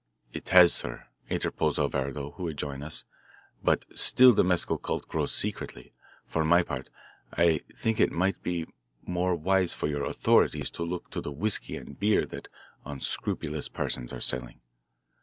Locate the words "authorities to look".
10.05-11.11